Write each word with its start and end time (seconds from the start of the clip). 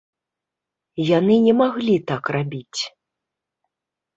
Яны 1.17 1.35
не 1.45 1.53
маглі 1.61 1.95
так 2.13 2.23
рабіць! 2.37 2.81